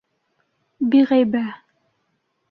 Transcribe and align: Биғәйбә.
Биғәйбә. 0.95 1.43